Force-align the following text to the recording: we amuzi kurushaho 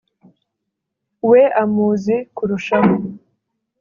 we 1.29 1.41
amuzi 1.63 2.15
kurushaho 2.35 2.93